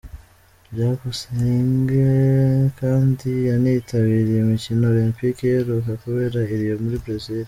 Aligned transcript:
Byukusenge 0.71 2.05
kandi 2.79 3.29
yanitabiriye 3.49 4.39
imikino 4.41 4.83
Olempike 4.93 5.41
iheruka 5.49 5.91
kubera 6.03 6.39
i 6.53 6.55
Rio 6.59 6.75
muri 6.83 6.97
Brezil. 7.03 7.39